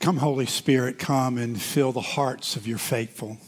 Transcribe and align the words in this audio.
Come, 0.00 0.16
Holy 0.16 0.46
Spirit, 0.46 0.98
come 0.98 1.38
and 1.38 1.62
fill 1.62 1.92
the 1.92 2.00
hearts 2.00 2.56
of 2.56 2.66
your 2.66 2.78
faithful 2.78 3.38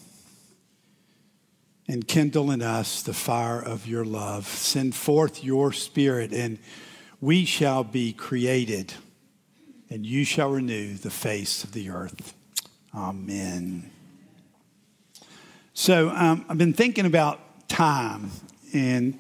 and 1.88 2.06
kindle 2.06 2.52
in 2.52 2.62
us 2.62 3.02
the 3.02 3.12
fire 3.12 3.60
of 3.60 3.88
your 3.88 4.04
love. 4.04 4.46
Send 4.46 4.94
forth 4.94 5.42
your 5.42 5.72
spirit, 5.72 6.32
and 6.32 6.58
we 7.20 7.44
shall 7.44 7.82
be 7.82 8.12
created, 8.12 8.94
and 9.90 10.06
you 10.06 10.24
shall 10.24 10.50
renew 10.50 10.94
the 10.94 11.10
face 11.10 11.64
of 11.64 11.72
the 11.72 11.90
earth. 11.90 12.34
Amen. 12.94 13.90
So 15.74 16.10
um, 16.10 16.44
I've 16.48 16.58
been 16.58 16.72
thinking 16.72 17.04
about 17.04 17.68
time, 17.68 18.30
and 18.72 19.18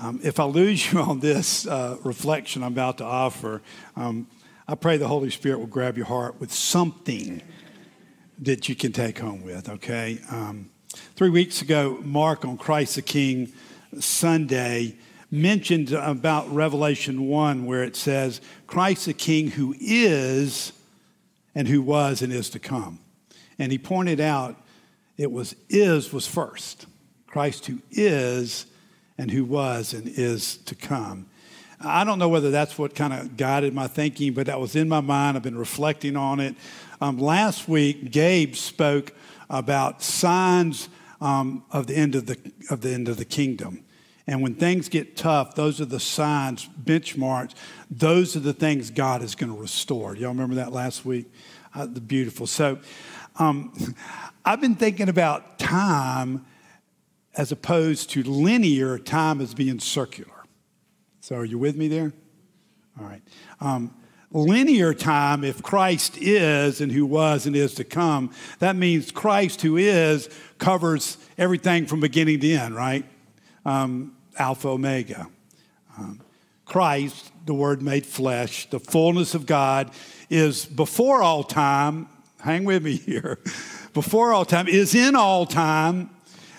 um, 0.00 0.18
if 0.24 0.40
I 0.40 0.44
lose 0.44 0.92
you 0.92 0.98
on 1.00 1.20
this 1.20 1.64
uh, 1.64 1.96
reflection 2.02 2.64
I'm 2.64 2.72
about 2.72 2.98
to 2.98 3.04
offer, 3.04 3.62
um, 3.94 4.26
I 4.68 4.74
pray 4.74 4.96
the 4.96 5.06
Holy 5.06 5.30
Spirit 5.30 5.60
will 5.60 5.68
grab 5.68 5.96
your 5.96 6.06
heart 6.06 6.40
with 6.40 6.52
something 6.52 7.40
that 8.40 8.68
you 8.68 8.74
can 8.74 8.90
take 8.90 9.20
home 9.20 9.44
with, 9.44 9.68
okay? 9.68 10.18
Um, 10.28 10.70
three 11.14 11.30
weeks 11.30 11.62
ago, 11.62 12.00
Mark 12.02 12.44
on 12.44 12.58
Christ 12.58 12.96
the 12.96 13.02
King 13.02 13.52
Sunday 14.00 14.96
mentioned 15.30 15.92
about 15.92 16.52
Revelation 16.52 17.28
1, 17.28 17.64
where 17.64 17.84
it 17.84 17.94
says, 17.94 18.40
Christ 18.66 19.06
the 19.06 19.14
King 19.14 19.52
who 19.52 19.72
is 19.78 20.72
and 21.54 21.68
who 21.68 21.80
was 21.80 22.20
and 22.20 22.32
is 22.32 22.50
to 22.50 22.58
come. 22.58 22.98
And 23.60 23.70
he 23.70 23.78
pointed 23.78 24.18
out 24.18 24.60
it 25.16 25.30
was 25.30 25.54
is 25.68 26.12
was 26.12 26.26
first. 26.26 26.86
Christ 27.28 27.66
who 27.66 27.78
is 27.92 28.66
and 29.16 29.30
who 29.30 29.44
was 29.44 29.94
and 29.94 30.08
is 30.08 30.56
to 30.56 30.74
come. 30.74 31.28
I 31.80 32.04
don't 32.04 32.18
know 32.18 32.28
whether 32.28 32.50
that's 32.50 32.78
what 32.78 32.94
kind 32.94 33.12
of 33.12 33.36
guided 33.36 33.74
my 33.74 33.86
thinking, 33.86 34.32
but 34.32 34.46
that 34.46 34.58
was 34.58 34.76
in 34.76 34.88
my 34.88 35.00
mind. 35.00 35.36
I've 35.36 35.42
been 35.42 35.58
reflecting 35.58 36.16
on 36.16 36.40
it. 36.40 36.54
Um, 37.00 37.18
last 37.18 37.68
week, 37.68 38.10
Gabe 38.10 38.54
spoke 38.54 39.12
about 39.50 40.02
signs 40.02 40.88
um, 41.20 41.64
of 41.70 41.86
the 41.86 41.94
end 41.94 42.14
of 42.14 42.26
the 42.26 42.38
of 42.70 42.80
the 42.80 42.90
end 42.90 43.08
of 43.08 43.18
the 43.18 43.24
kingdom. 43.24 43.84
And 44.26 44.42
when 44.42 44.54
things 44.54 44.88
get 44.88 45.16
tough, 45.16 45.54
those 45.54 45.80
are 45.80 45.84
the 45.84 46.00
signs, 46.00 46.68
benchmarks. 46.82 47.54
Those 47.90 48.34
are 48.34 48.40
the 48.40 48.52
things 48.52 48.90
God 48.90 49.22
is 49.22 49.34
going 49.36 49.54
to 49.54 49.60
restore. 49.60 50.16
Y'all 50.16 50.30
remember 50.30 50.56
that 50.56 50.72
last 50.72 51.04
week? 51.04 51.30
Uh, 51.74 51.86
the 51.86 52.00
beautiful. 52.00 52.46
So, 52.46 52.78
um, 53.38 53.72
I've 54.44 54.60
been 54.60 54.74
thinking 54.74 55.08
about 55.08 55.58
time 55.58 56.44
as 57.36 57.52
opposed 57.52 58.10
to 58.10 58.22
linear 58.22 58.98
time 58.98 59.40
as 59.40 59.54
being 59.54 59.78
circular. 59.78 60.35
So, 61.26 61.34
are 61.34 61.44
you 61.44 61.58
with 61.58 61.74
me 61.74 61.88
there? 61.88 62.12
All 63.00 63.04
right. 63.04 63.20
Um, 63.60 63.92
linear 64.30 64.94
time, 64.94 65.42
if 65.42 65.60
Christ 65.60 66.16
is 66.18 66.80
and 66.80 66.92
who 66.92 67.04
was 67.04 67.46
and 67.46 67.56
is 67.56 67.74
to 67.74 67.82
come, 67.82 68.30
that 68.60 68.76
means 68.76 69.10
Christ 69.10 69.62
who 69.62 69.76
is 69.76 70.30
covers 70.58 71.18
everything 71.36 71.86
from 71.86 71.98
beginning 71.98 72.38
to 72.38 72.52
end, 72.52 72.76
right? 72.76 73.04
Um, 73.64 74.14
Alpha, 74.38 74.68
Omega. 74.68 75.26
Um, 75.98 76.20
Christ, 76.64 77.32
the 77.44 77.54
Word 77.54 77.82
made 77.82 78.06
flesh, 78.06 78.70
the 78.70 78.78
fullness 78.78 79.34
of 79.34 79.46
God, 79.46 79.90
is 80.30 80.64
before 80.64 81.24
all 81.24 81.42
time. 81.42 82.06
Hang 82.38 82.62
with 82.62 82.84
me 82.84 82.94
here. 83.04 83.40
Before 83.94 84.32
all 84.32 84.44
time, 84.44 84.68
is 84.68 84.94
in 84.94 85.16
all 85.16 85.44
time. 85.44 86.08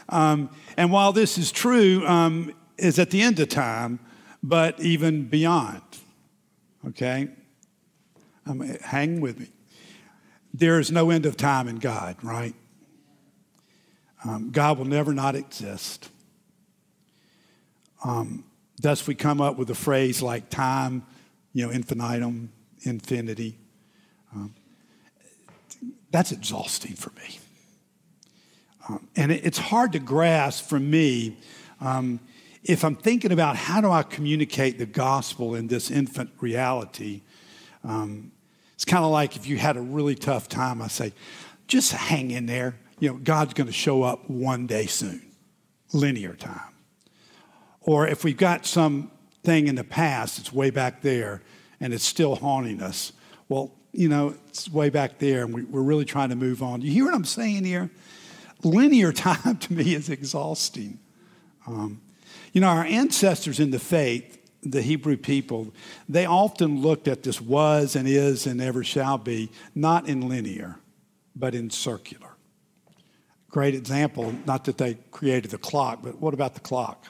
Um, 0.10 0.50
and 0.76 0.92
while 0.92 1.14
this 1.14 1.38
is 1.38 1.54
true, 1.54 2.06
um, 2.06 2.54
is 2.78 3.00
at 3.00 3.12
the 3.12 3.22
end 3.22 3.40
of 3.40 3.48
time 3.48 4.02
but 4.48 4.80
even 4.80 5.24
beyond. 5.26 5.82
Okay? 6.88 7.28
Um, 8.46 8.62
hang 8.82 9.20
with 9.20 9.40
me. 9.40 9.48
There 10.54 10.80
is 10.80 10.90
no 10.90 11.10
end 11.10 11.26
of 11.26 11.36
time 11.36 11.68
in 11.68 11.78
God, 11.78 12.16
right? 12.24 12.56
Um, 14.24 14.50
God 14.52 14.78
will 14.78 14.86
never 14.86 15.14
not 15.14 15.36
exist. 15.36 16.10
Um, 18.06 18.46
thus, 18.80 19.06
we 19.06 19.16
come 19.16 19.42
up 19.42 19.58
with 19.58 19.70
a 19.70 19.76
phrase 19.76 20.22
like 20.22 20.50
time, 20.50 21.06
you 21.52 21.66
know, 21.66 21.72
infinitum, 21.72 22.52
infinity. 22.84 23.60
Um, 24.34 24.56
that's 26.10 26.32
exhausting 26.32 26.96
for 26.96 27.12
me. 27.12 27.40
Um, 28.88 29.10
and 29.18 29.32
it, 29.34 29.46
it's 29.46 29.58
hard 29.58 29.92
to 29.92 30.00
grasp 30.00 30.70
for 30.70 30.80
me 30.80 31.38
if 32.64 32.84
I'm 32.84 32.96
thinking 32.96 33.32
about 33.32 33.56
how 33.56 33.82
do 33.82 33.92
I 33.92 34.04
communicate 34.04 34.78
the 34.78 34.86
gospel 34.86 35.56
in 35.56 35.68
this 35.68 35.90
infant 35.92 36.32
reality, 36.40 37.22
um, 37.84 38.32
it's 38.74 38.86
kind 38.86 39.04
of 39.04 39.12
like 39.12 39.36
if 39.36 39.48
you 39.48 39.58
had 39.58 39.78
a 39.78 39.82
really 39.82 40.16
tough 40.16 40.50
time, 40.50 40.82
I 40.82 40.88
say, 40.88 41.14
just 41.68 41.92
hang 41.92 42.32
in 42.32 42.46
there. 42.46 42.76
You 43.00 43.10
know, 43.10 43.16
God's 43.18 43.54
going 43.54 43.68
to 43.68 43.74
show 43.74 44.04
up 44.04 44.30
one 44.30 44.68
day 44.68 44.86
soon, 44.86 45.22
linear 45.94 46.34
time. 46.34 46.74
Or 47.82 48.08
if 48.08 48.24
we've 48.24 48.38
got 48.38 48.66
some 48.66 49.12
thing 49.44 49.68
in 49.68 49.76
the 49.76 49.84
past 49.84 50.38
that's 50.38 50.52
way 50.52 50.70
back 50.70 51.02
there 51.02 51.42
and 51.80 51.94
it's 51.94 52.04
still 52.04 52.36
haunting 52.36 52.82
us, 52.82 53.14
well, 53.50 53.74
you 53.94 54.10
know, 54.10 54.36
it's 54.50 54.70
way 54.70 54.90
back 54.90 55.20
there 55.20 55.44
and 55.44 55.54
we, 55.54 55.62
are 55.62 55.84
really 55.84 56.06
trying 56.06 56.30
to 56.30 56.36
move 56.36 56.62
on. 56.62 56.82
You 56.82 56.92
hear 56.92 57.06
what 57.06 57.14
I'm 57.14 57.26
saying 57.26 57.64
here? 57.64 57.90
Linear 58.64 59.12
time 59.14 59.58
to 59.58 59.74
me 59.74 59.96
is 59.96 60.10
exhausting. 60.10 61.00
Um, 61.66 62.02
you 62.58 62.62
know, 62.62 62.70
our 62.70 62.86
ancestors 62.86 63.60
in 63.60 63.70
the 63.70 63.78
faith, 63.78 64.40
the 64.64 64.82
Hebrew 64.82 65.16
people, 65.16 65.72
they 66.10 66.26
often 66.26 66.82
looked 66.82 67.08
at 67.08 67.22
this 67.22 67.40
was 67.40 67.96
and 67.96 68.08
is 68.08 68.48
and 68.48 68.60
ever 68.60 68.84
shall 68.84 69.20
be, 69.20 69.52
not 69.76 70.10
in 70.10 70.28
linear, 70.28 70.80
but 71.36 71.54
in 71.54 71.70
circular. 71.70 72.30
Great 73.52 73.76
example, 73.76 74.34
not 74.48 74.66
that 74.66 74.80
they 74.80 74.96
created 75.12 75.52
the 75.52 75.60
clock, 75.60 76.00
but 76.02 76.20
what 76.20 76.34
about 76.34 76.56
the 76.56 76.60
clock? 76.60 77.06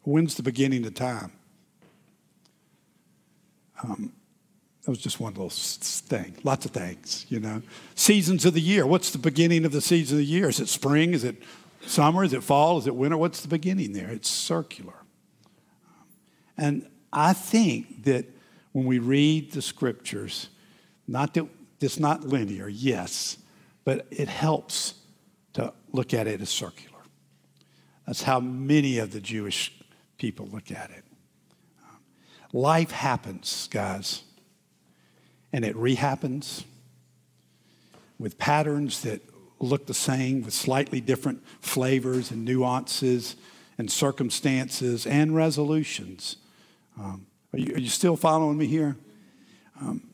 When's 0.00 0.34
the 0.34 0.42
beginning 0.42 0.86
of 0.86 0.94
time? 0.94 1.32
Um, 3.82 4.14
that 4.82 4.90
was 4.90 4.98
just 4.98 5.20
one 5.20 5.34
little 5.34 5.50
thing. 5.50 6.38
Lots 6.42 6.64
of 6.64 6.70
things, 6.70 7.26
you 7.28 7.38
know. 7.38 7.60
Seasons 7.96 8.46
of 8.46 8.54
the 8.54 8.62
year. 8.62 8.86
What's 8.86 9.10
the 9.10 9.18
beginning 9.18 9.66
of 9.66 9.72
the 9.72 9.82
season 9.82 10.16
of 10.16 10.20
the 10.20 10.24
year? 10.24 10.48
Is 10.48 10.58
it 10.58 10.70
spring? 10.70 11.12
Is 11.12 11.22
it 11.22 11.42
Summer? 11.86 12.24
Is 12.24 12.32
it 12.32 12.42
fall? 12.42 12.78
Is 12.78 12.86
it 12.86 12.94
winter? 12.94 13.16
What's 13.16 13.40
the 13.40 13.48
beginning 13.48 13.92
there? 13.92 14.10
It's 14.10 14.28
circular. 14.28 14.94
And 16.56 16.88
I 17.12 17.32
think 17.32 18.04
that 18.04 18.26
when 18.72 18.86
we 18.86 18.98
read 18.98 19.52
the 19.52 19.62
scriptures, 19.62 20.48
not 21.06 21.34
that 21.34 21.46
it's 21.80 21.98
not 21.98 22.24
linear, 22.24 22.68
yes, 22.68 23.38
but 23.84 24.06
it 24.10 24.28
helps 24.28 24.94
to 25.52 25.72
look 25.92 26.14
at 26.14 26.26
it 26.26 26.40
as 26.40 26.48
circular. 26.48 26.98
That's 28.06 28.22
how 28.22 28.40
many 28.40 28.98
of 28.98 29.12
the 29.12 29.20
Jewish 29.20 29.72
people 30.18 30.46
look 30.46 30.70
at 30.70 30.90
it. 30.90 31.04
Life 32.52 32.90
happens, 32.90 33.68
guys, 33.70 34.22
and 35.52 35.64
it 35.64 35.76
rehappens 35.76 36.64
with 38.18 38.38
patterns 38.38 39.02
that 39.02 39.22
look 39.60 39.86
the 39.86 39.94
same 39.94 40.42
with 40.42 40.54
slightly 40.54 41.00
different 41.00 41.42
flavors 41.60 42.30
and 42.30 42.44
nuances 42.44 43.36
and 43.78 43.90
circumstances 43.90 45.06
and 45.06 45.34
resolutions. 45.34 46.36
Um, 46.98 47.26
are, 47.52 47.58
you, 47.58 47.74
are, 47.74 47.78
you, 47.78 47.88
still 47.88 48.16
following 48.16 48.58
me 48.58 48.66
here? 48.66 48.96
Um, 49.80 50.08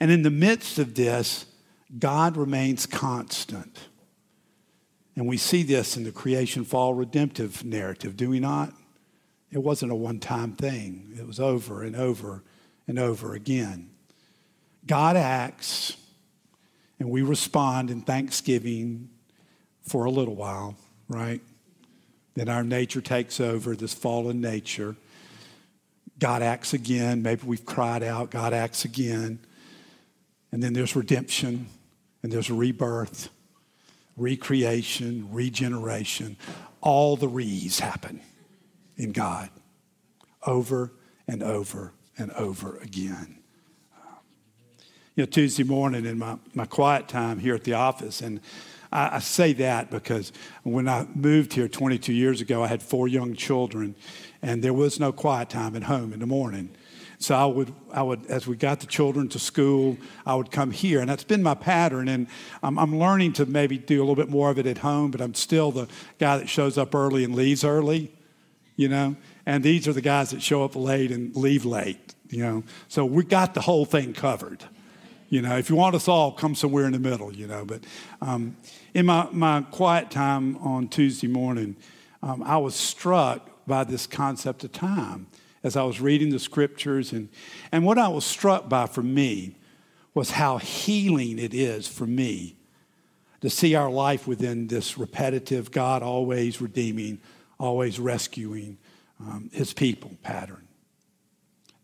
and 0.00 0.10
in 0.10 0.22
the 0.22 0.30
midst 0.30 0.78
of 0.78 0.94
this, 0.94 1.46
God 1.98 2.36
remains 2.36 2.86
constant. 2.86 3.78
And 5.16 5.28
we 5.28 5.36
see 5.36 5.62
this 5.62 5.96
in 5.96 6.04
the 6.04 6.12
creation 6.12 6.64
fall 6.64 6.94
redemptive 6.94 7.64
narrative, 7.64 8.16
do 8.16 8.30
we 8.30 8.40
not? 8.40 8.72
It 9.52 9.58
wasn't 9.58 9.92
a 9.92 9.94
one 9.94 10.18
time 10.18 10.52
thing, 10.52 11.14
it 11.16 11.26
was 11.26 11.38
over 11.38 11.82
and 11.82 11.94
over 11.94 12.42
and 12.88 12.98
over 12.98 13.34
again. 13.34 13.90
God 14.86 15.16
acts 15.16 15.96
and 16.98 17.10
we 17.10 17.22
respond 17.22 17.90
in 17.90 18.00
thanksgiving 18.00 19.08
for 19.82 20.04
a 20.04 20.10
little 20.10 20.34
while, 20.34 20.76
right? 21.08 21.40
Then 22.34 22.48
our 22.48 22.64
nature 22.64 23.00
takes 23.00 23.40
over, 23.40 23.76
this 23.76 23.94
fallen 23.94 24.40
nature. 24.40 24.96
God 26.18 26.42
acts 26.42 26.72
again. 26.72 27.22
Maybe 27.22 27.42
we've 27.46 27.66
cried 27.66 28.02
out, 28.02 28.30
God 28.30 28.52
acts 28.52 28.84
again. 28.84 29.38
And 30.52 30.62
then 30.62 30.72
there's 30.72 30.94
redemption, 30.94 31.66
and 32.22 32.32
there's 32.32 32.50
rebirth, 32.50 33.28
recreation, 34.16 35.28
regeneration. 35.32 36.36
All 36.80 37.16
the 37.16 37.28
re's 37.28 37.80
happen 37.80 38.20
in 38.96 39.12
God 39.12 39.50
over 40.46 40.92
and 41.26 41.42
over 41.42 41.92
and 42.16 42.30
over 42.32 42.76
again 42.78 43.43
you 45.16 45.22
know, 45.22 45.26
Tuesday 45.26 45.62
morning 45.62 46.06
in 46.06 46.18
my, 46.18 46.36
my 46.54 46.66
quiet 46.66 47.06
time 47.06 47.38
here 47.38 47.54
at 47.54 47.64
the 47.64 47.74
office. 47.74 48.20
And 48.20 48.40
I, 48.90 49.16
I, 49.16 49.18
say 49.20 49.52
that 49.54 49.90
because 49.90 50.32
when 50.64 50.88
I 50.88 51.06
moved 51.14 51.52
here 51.52 51.68
22 51.68 52.12
years 52.12 52.40
ago, 52.40 52.64
I 52.64 52.66
had 52.66 52.82
four 52.82 53.06
young 53.06 53.34
children, 53.34 53.94
and 54.42 54.62
there 54.62 54.72
was 54.72 54.98
no 54.98 55.12
quiet 55.12 55.50
time 55.50 55.76
at 55.76 55.84
home 55.84 56.12
in 56.12 56.18
the 56.18 56.26
morning. 56.26 56.70
so 57.20 57.36
I 57.36 57.46
would, 57.46 57.72
I 57.92 58.02
would, 58.02 58.26
as 58.26 58.48
we 58.48 58.56
got 58.56 58.80
the 58.80 58.86
children 58.86 59.28
to 59.30 59.38
school, 59.38 59.96
I 60.26 60.34
would 60.34 60.50
come 60.50 60.72
here, 60.72 60.98
and 61.00 61.08
that's 61.08 61.24
been 61.24 61.44
my 61.44 61.54
pattern. 61.54 62.08
And 62.08 62.26
I'm, 62.60 62.76
I'm 62.76 62.98
learning 62.98 63.34
to 63.34 63.46
maybe 63.46 63.78
do 63.78 64.00
a 64.00 64.02
little 64.02 64.16
bit 64.16 64.30
more 64.30 64.50
of 64.50 64.58
it 64.58 64.66
at 64.66 64.78
home, 64.78 65.12
but 65.12 65.20
I'm 65.20 65.34
still 65.34 65.70
the 65.70 65.86
guy 66.18 66.38
that 66.38 66.48
shows 66.48 66.76
up 66.76 66.92
early 66.92 67.22
and 67.22 67.36
leaves 67.36 67.62
early, 67.62 68.12
you 68.74 68.88
know. 68.88 69.14
And 69.46 69.62
these 69.62 69.86
are 69.86 69.92
the 69.92 70.00
guys 70.00 70.30
that 70.30 70.42
show 70.42 70.64
up 70.64 70.74
late 70.74 71.12
and 71.12 71.36
leave 71.36 71.64
late, 71.64 72.14
you 72.30 72.42
know. 72.42 72.64
So 72.88 73.04
we 73.04 73.22
got 73.22 73.54
the 73.54 73.60
whole 73.60 73.84
thing 73.84 74.12
covered. 74.12 74.64
You 75.28 75.42
know, 75.42 75.56
if 75.56 75.68
you 75.70 75.76
want 75.76 75.94
us 75.94 76.06
all, 76.06 76.32
come 76.32 76.54
somewhere 76.54 76.84
in 76.84 76.92
the 76.92 76.98
middle, 76.98 77.34
you 77.34 77.46
know. 77.46 77.64
But 77.64 77.84
um, 78.20 78.56
in 78.92 79.06
my, 79.06 79.28
my 79.32 79.62
quiet 79.62 80.10
time 80.10 80.56
on 80.58 80.88
Tuesday 80.88 81.26
morning, 81.26 81.76
um, 82.22 82.42
I 82.42 82.56
was 82.58 82.74
struck 82.74 83.66
by 83.66 83.84
this 83.84 84.06
concept 84.06 84.64
of 84.64 84.72
time 84.72 85.26
as 85.62 85.76
I 85.76 85.82
was 85.82 86.00
reading 86.00 86.30
the 86.30 86.38
scriptures. 86.38 87.12
And, 87.12 87.28
and 87.72 87.84
what 87.84 87.98
I 87.98 88.08
was 88.08 88.24
struck 88.24 88.68
by 88.68 88.86
for 88.86 89.02
me 89.02 89.56
was 90.12 90.30
how 90.30 90.58
healing 90.58 91.38
it 91.38 91.54
is 91.54 91.88
for 91.88 92.06
me 92.06 92.56
to 93.40 93.50
see 93.50 93.74
our 93.74 93.90
life 93.90 94.26
within 94.26 94.68
this 94.68 94.96
repetitive 94.96 95.70
God 95.70 96.02
always 96.02 96.60
redeeming, 96.60 97.20
always 97.58 97.98
rescuing 97.98 98.78
um, 99.20 99.50
his 99.52 99.72
people 99.72 100.12
pattern. 100.22 100.68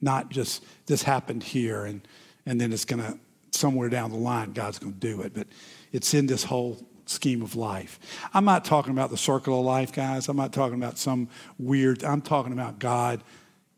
Not 0.01 0.31
just 0.31 0.65
this 0.87 1.03
happened 1.03 1.43
here 1.43 1.85
and, 1.85 2.07
and 2.47 2.61
then 2.61 2.73
it's 2.73 2.85
going 2.85 3.03
to, 3.03 3.19
somewhere 3.61 3.89
down 3.89 4.11
the 4.11 4.17
line, 4.17 4.53
God's 4.53 4.79
going 4.79 4.95
to 4.95 4.99
do 4.99 5.21
it, 5.21 5.35
but 5.35 5.47
it's 5.93 6.15
in 6.15 6.27
this 6.27 6.43
whole 6.43 6.79
scheme 7.07 7.43
of 7.43 7.55
life. 7.55 7.99
I'm 8.33 8.45
not 8.45 8.65
talking 8.65 8.93
about 8.93 9.11
the 9.11 9.17
circle 9.17 9.59
of 9.61 9.67
life, 9.67 9.93
guys. 9.93 10.29
I'm 10.29 10.37
not 10.37 10.53
talking 10.53 10.77
about 10.77 10.99
some 10.99 11.29
weird, 11.59 12.03
I'm 12.03 12.23
talking 12.23 12.53
about 12.53 12.79
God 12.79 13.23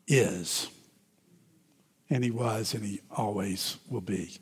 is. 0.07 0.69
And 2.09 2.23
he 2.23 2.31
was, 2.31 2.73
and 2.73 2.83
he 2.85 3.01
always 3.11 3.77
will 3.89 4.01
be. 4.01 4.37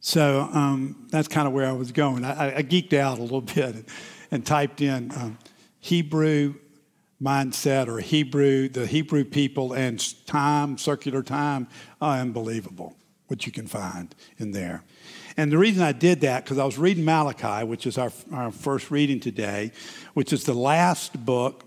So 0.00 0.48
um, 0.52 1.08
that's 1.10 1.28
kind 1.28 1.46
of 1.46 1.52
where 1.52 1.66
I 1.66 1.72
was 1.72 1.92
going. 1.92 2.24
I, 2.24 2.58
I, 2.58 2.62
geeked 2.62 2.94
out 2.94 3.18
a 3.18 3.22
little 3.22 3.40
bit 3.54 3.74
and, 3.74 3.84
and 4.30 4.46
typed 4.46 4.80
in 4.80 5.10
um, 5.14 5.38
Hebrew 5.78 6.54
mindset 7.22 7.88
or 7.88 8.00
Hebrew, 8.00 8.68
the 8.68 8.86
Hebrew 8.86 9.24
people 9.24 9.72
and 9.72 10.02
time, 10.26 10.78
circular 10.78 11.22
time, 11.22 11.68
unbelievable 12.00 12.96
what 13.26 13.46
you 13.46 13.52
can 13.52 13.66
find 13.66 14.14
in 14.38 14.52
there. 14.52 14.82
And 15.36 15.52
the 15.52 15.58
reason 15.58 15.82
I 15.82 15.92
did 15.92 16.22
that, 16.22 16.44
because 16.44 16.58
I 16.58 16.64
was 16.64 16.78
reading 16.78 17.04
Malachi, 17.04 17.64
which 17.64 17.86
is 17.86 17.96
our, 17.96 18.10
our 18.32 18.50
first 18.50 18.90
reading 18.90 19.20
today, 19.20 19.72
which 20.14 20.32
is 20.32 20.44
the 20.44 20.54
last 20.54 21.24
book 21.24 21.64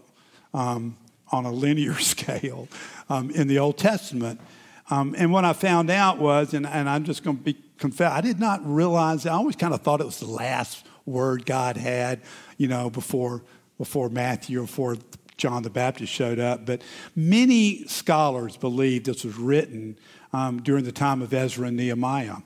um, 0.53 0.97
on 1.31 1.45
a 1.45 1.51
linear 1.51 1.93
scale 1.99 2.67
um, 3.09 3.31
in 3.31 3.47
the 3.47 3.59
Old 3.59 3.77
Testament. 3.77 4.41
Um, 4.89 5.15
and 5.17 5.31
what 5.31 5.45
I 5.45 5.53
found 5.53 5.89
out 5.89 6.19
was, 6.19 6.53
and, 6.53 6.67
and 6.67 6.89
I'm 6.89 7.05
just 7.05 7.23
going 7.23 7.37
to 7.37 7.43
be 7.43 7.57
confess, 7.77 8.11
I 8.11 8.21
did 8.21 8.39
not 8.39 8.61
realize, 8.65 9.25
I 9.25 9.31
always 9.31 9.55
kind 9.55 9.73
of 9.73 9.81
thought 9.81 10.01
it 10.01 10.05
was 10.05 10.19
the 10.19 10.27
last 10.27 10.85
word 11.05 11.45
God 11.45 11.77
had, 11.77 12.21
you 12.57 12.67
know, 12.67 12.89
before, 12.89 13.43
before 13.77 14.09
Matthew 14.09 14.59
or 14.59 14.63
before 14.63 14.97
John 15.37 15.63
the 15.63 15.69
Baptist 15.69 16.11
showed 16.11 16.39
up. 16.39 16.65
But 16.65 16.81
many 17.15 17.85
scholars 17.85 18.57
believe 18.57 19.03
this 19.03 19.23
was 19.23 19.37
written 19.37 19.97
um, 20.31 20.61
during 20.61 20.83
the 20.83 20.91
time 20.91 21.21
of 21.21 21.33
Ezra 21.33 21.67
and 21.67 21.77
Nehemiah, 21.77 22.37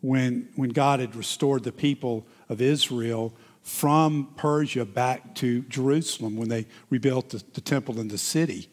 when, 0.00 0.48
when 0.56 0.70
God 0.70 1.00
had 1.00 1.14
restored 1.14 1.64
the 1.64 1.72
people 1.72 2.26
of 2.48 2.60
Israel 2.60 3.34
from 3.62 4.28
Persia 4.36 4.84
back 4.84 5.34
to 5.36 5.62
Jerusalem 5.62 6.36
when 6.36 6.48
they 6.48 6.66
rebuilt 6.90 7.30
the, 7.30 7.42
the 7.54 7.60
temple 7.60 8.00
and 8.00 8.10
the 8.10 8.18
city. 8.18 8.68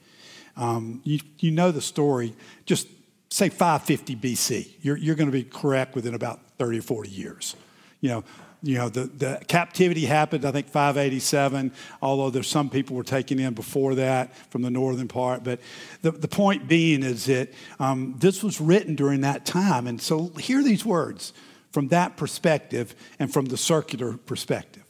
Um, 0.58 1.02
you, 1.04 1.20
you 1.40 1.52
know 1.52 1.72
the 1.72 1.82
story. 1.82 2.36
Just 2.66 2.88
say 3.30 3.50
550 3.50 4.16
BC. 4.16 4.72
You're, 4.82 4.98
you're 4.98 5.16
going 5.16 5.32
to 5.32 5.32
be 5.32 5.44
correct 5.44 5.96
within 5.96 6.16
about 6.16 6.40
30 6.58 6.80
or 6.80 6.82
40 6.82 7.10
years. 7.10 7.56
You 8.02 8.10
know, 8.10 8.24
you 8.62 8.78
know 8.78 8.90
the, 8.90 9.06
the 9.06 9.42
captivity 9.48 10.06
happened, 10.06 10.46
I 10.46 10.52
think, 10.52 10.68
587, 10.68 11.72
although 12.02 12.30
there's 12.30 12.48
some 12.48 12.70
people 12.70 12.96
were 12.96 13.04
taken 13.04 13.40
in 13.40 13.54
before 13.54 13.96
that 13.96 14.36
from 14.50 14.62
the 14.62 14.70
northern 14.70 15.08
part. 15.08 15.44
But 15.44 15.60
the, 16.02 16.12
the 16.12 16.28
point 16.28 16.68
being 16.68 17.04
is 17.04 17.26
that 17.26 17.50
um, 17.80 18.16
this 18.18 18.44
was 18.44 18.60
written 18.60 18.96
during 18.96 19.22
that 19.22 19.46
time. 19.46 19.88
And 19.88 20.02
so 20.02 20.28
hear 20.38 20.62
these 20.62 20.86
words 20.86 21.34
from 21.72 21.88
that 21.90 22.18
perspective 22.18 22.96
and 23.18 23.32
from 23.32 23.46
the 23.46 23.58
circular 23.58 24.18
perspective. 24.18 24.84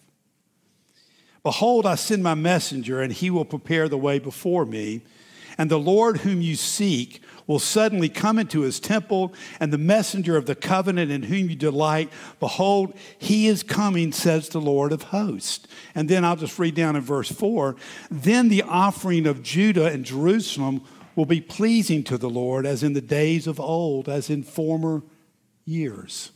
Behold, 1.43 1.85
I 1.85 1.95
send 1.95 2.23
my 2.23 2.35
messenger, 2.35 3.01
and 3.01 3.13
he 3.13 3.29
will 3.29 3.45
prepare 3.45 3.87
the 3.87 3.97
way 3.97 4.19
before 4.19 4.65
me. 4.65 5.01
And 5.57 5.69
the 5.69 5.79
Lord 5.79 6.19
whom 6.19 6.41
you 6.41 6.55
seek 6.55 7.21
will 7.49 7.59
suddenly 7.59 8.09
come 8.09 8.37
into 8.37 8.61
his 8.61 8.79
temple, 8.79 9.33
and 9.59 9.73
the 9.73 9.77
messenger 9.77 10.37
of 10.37 10.45
the 10.45 10.53
covenant 10.53 11.09
in 11.09 11.23
whom 11.23 11.49
you 11.49 11.55
delight, 11.55 12.07
behold, 12.39 12.93
he 13.17 13.47
is 13.47 13.63
coming, 13.63 14.11
says 14.11 14.49
the 14.49 14.61
Lord 14.61 14.91
of 14.91 15.01
hosts. 15.01 15.67
And 15.95 16.07
then 16.07 16.23
I'll 16.23 16.35
just 16.35 16.59
read 16.59 16.75
down 16.75 16.95
in 16.95 17.01
verse 17.01 17.31
4 17.31 17.75
Then 18.11 18.49
the 18.49 18.61
offering 18.61 19.25
of 19.25 19.41
Judah 19.41 19.87
and 19.87 20.05
Jerusalem 20.05 20.83
will 21.15 21.25
be 21.25 21.41
pleasing 21.41 22.03
to 22.03 22.19
the 22.19 22.29
Lord, 22.29 22.67
as 22.67 22.83
in 22.83 22.93
the 22.93 23.01
days 23.01 23.47
of 23.47 23.59
old, 23.59 24.07
as 24.07 24.29
in 24.29 24.43
former 24.43 25.01
years. 25.65 26.29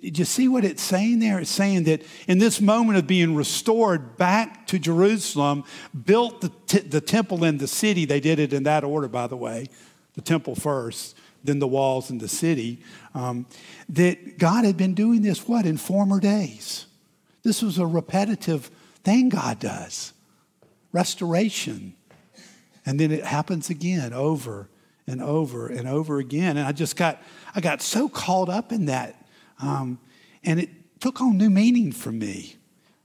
Did 0.00 0.18
you 0.18 0.24
see 0.24 0.48
what 0.48 0.64
it's 0.64 0.82
saying 0.82 1.18
there? 1.18 1.40
It's 1.40 1.50
saying 1.50 1.84
that 1.84 2.02
in 2.26 2.38
this 2.38 2.58
moment 2.58 2.96
of 2.96 3.06
being 3.06 3.34
restored 3.34 4.16
back 4.16 4.66
to 4.68 4.78
Jerusalem, 4.78 5.64
built 6.06 6.40
the, 6.40 6.50
t- 6.66 6.78
the 6.78 7.02
temple 7.02 7.44
in 7.44 7.58
the 7.58 7.66
city, 7.66 8.06
they 8.06 8.20
did 8.20 8.38
it 8.38 8.54
in 8.54 8.62
that 8.62 8.82
order, 8.82 9.08
by 9.08 9.26
the 9.26 9.36
way, 9.36 9.68
the 10.14 10.20
temple 10.20 10.54
first, 10.54 11.16
then 11.42 11.58
the 11.58 11.68
walls 11.68 12.10
and 12.10 12.20
the 12.20 12.28
city, 12.28 12.82
um, 13.14 13.46
that 13.88 14.38
God 14.38 14.64
had 14.64 14.76
been 14.76 14.94
doing 14.94 15.22
this, 15.22 15.48
what, 15.48 15.66
in 15.66 15.76
former 15.76 16.20
days? 16.20 16.86
This 17.42 17.62
was 17.62 17.78
a 17.78 17.86
repetitive 17.86 18.70
thing 19.02 19.28
God 19.30 19.58
does 19.58 20.12
restoration. 20.92 21.94
And 22.84 22.98
then 22.98 23.12
it 23.12 23.24
happens 23.24 23.70
again 23.70 24.12
over 24.12 24.68
and 25.06 25.22
over 25.22 25.68
and 25.68 25.88
over 25.88 26.18
again. 26.18 26.56
And 26.56 26.66
I 26.66 26.72
just 26.72 26.96
got, 26.96 27.22
I 27.54 27.60
got 27.60 27.80
so 27.80 28.08
caught 28.08 28.48
up 28.48 28.72
in 28.72 28.86
that 28.86 29.20
um, 29.62 29.98
and 30.44 30.58
it 30.58 31.00
took 31.00 31.20
on 31.20 31.36
new 31.36 31.50
meaning 31.50 31.92
for 31.92 32.12
me. 32.12 32.56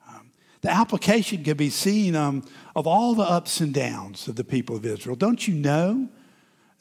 Um, 0.08 0.32
the 0.62 0.72
application 0.72 1.44
can 1.44 1.58
be 1.58 1.70
seen 1.70 2.16
um, 2.16 2.44
of 2.76 2.88
all 2.88 3.14
the 3.14 3.24
ups 3.24 3.60
and 3.60 3.74
downs 3.74 4.28
of 4.28 4.36
the 4.36 4.44
people 4.44 4.76
of 4.76 4.86
Israel. 4.86 5.16
Don't 5.16 5.48
you 5.48 5.54
know 5.54 6.10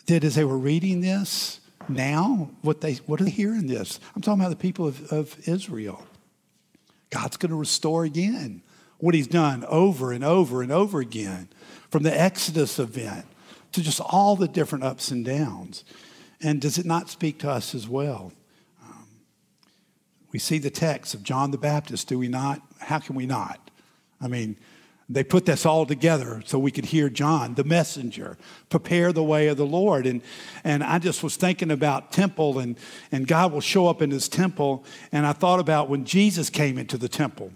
that 0.07 0.25
as 0.25 0.35
they 0.35 0.45
were 0.45 0.59
reading 0.59 1.01
this, 1.01 1.61
now 1.89 2.51
what 2.63 2.81
they 2.81 2.95
what 3.07 3.21
are 3.21 3.25
they 3.25 3.31
hearing 3.31 3.67
this? 3.67 4.01
I'm 4.15 4.23
talking 4.23 4.41
about 4.41 4.51
the 4.51 4.57
people 4.57 4.87
of, 4.87 5.13
of 5.13 5.49
Israel. 5.49 6.05
God's 7.11 7.37
going 7.37 7.51
to 7.51 7.57
restore 7.57 8.05
again 8.05 8.63
what 8.99 9.15
he's 9.15 9.27
done 9.27 9.65
over 9.69 10.13
and 10.13 10.25
over 10.25 10.63
and 10.63 10.73
over 10.73 11.01
again, 11.01 11.49
from 11.91 12.03
the 12.03 12.21
Exodus 12.21 12.79
event 12.79 13.27
to 13.73 13.83
just 13.83 14.01
all 14.01 14.37
the 14.37 14.49
different 14.49 14.85
ups 14.85 15.11
and 15.11 15.25
downs. 15.25 15.85
And 16.41 16.61
does 16.61 16.79
it 16.79 16.87
not 16.87 17.11
speak 17.11 17.39
to 17.41 17.51
us 17.51 17.75
as 17.75 17.89
well? 17.89 18.33
Um, 18.83 19.07
we 20.33 20.39
see 20.39 20.59
the 20.59 20.71
text 20.71 21.15
of 21.15 21.23
John 21.23 21.51
the 21.51 21.59
Baptist, 21.59 22.09
do 22.09 22.19
we 22.19 22.29
not? 22.29 22.63
How 22.79 22.99
can 22.99 23.15
we 23.15 23.27
not? 23.27 23.71
I 24.21 24.29
mean, 24.29 24.57
they 25.09 25.23
put 25.23 25.45
this 25.45 25.67
all 25.67 25.85
together 25.85 26.43
so 26.47 26.59
we 26.59 26.71
could 26.71 26.87
hear 26.87 27.11
John, 27.11 27.55
the 27.55 27.65
messenger, 27.65 28.39
prepare 28.71 29.13
the 29.13 29.23
way 29.23 29.49
of 29.49 29.57
the 29.57 29.67
Lord. 29.67 30.07
And, 30.07 30.23
and 30.65 30.83
I 30.83 30.99
just 30.99 31.23
was 31.23 31.37
thinking 31.37 31.71
about 31.71 32.11
temple, 32.11 32.59
and, 32.59 32.79
and 33.13 33.27
God 33.27 33.53
will 33.53 33.61
show 33.61 33.87
up 33.87 34.01
in 34.01 34.11
his 34.11 34.29
temple. 34.29 34.85
And 35.13 35.27
I 35.27 35.33
thought 35.33 35.61
about 35.61 35.91
when 35.91 36.05
Jesus 36.05 36.49
came 36.49 36.79
into 36.79 36.97
the 36.97 37.09
temple. 37.09 37.53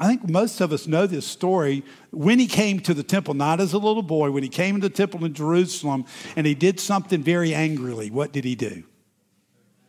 I 0.00 0.08
think 0.08 0.28
most 0.28 0.60
of 0.60 0.72
us 0.72 0.86
know 0.86 1.06
this 1.06 1.26
story. 1.26 1.84
When 2.10 2.38
he 2.38 2.48
came 2.48 2.80
to 2.80 2.92
the 2.92 3.04
temple, 3.04 3.34
not 3.34 3.60
as 3.60 3.72
a 3.72 3.78
little 3.78 4.02
boy, 4.02 4.30
when 4.30 4.42
he 4.42 4.48
came 4.48 4.74
into 4.74 4.88
the 4.88 4.94
temple 4.94 5.24
in 5.24 5.34
Jerusalem 5.34 6.04
and 6.34 6.46
he 6.46 6.54
did 6.54 6.80
something 6.80 7.22
very 7.22 7.54
angrily, 7.54 8.10
what 8.10 8.32
did 8.32 8.44
he 8.44 8.56
do? 8.56 8.82